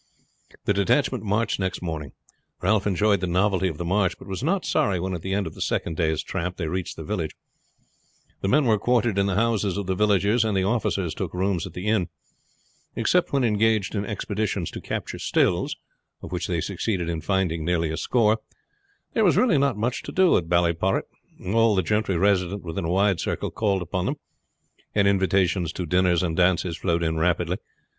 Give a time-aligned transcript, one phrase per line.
[0.65, 2.13] The detachment marched next morning.
[2.59, 5.45] Ralph enjoyed the novelty of the march, but was not sorry when at the end
[5.45, 7.35] of the second day's tramp they reached the village.
[8.41, 11.67] The men were quartered in the houses of the villagers, and the officers took rooms
[11.67, 12.07] at the inn.
[12.95, 15.75] Except when engaged in expeditions to capture stills
[16.23, 18.39] of which they succeeded in finding nearly a score
[19.13, 21.05] there was not much to do at Ballyporrit.
[21.53, 24.15] All the gentry resident within a wide circle called upon them,
[24.95, 27.57] and invitations to dinners and dances flowed in rapidly.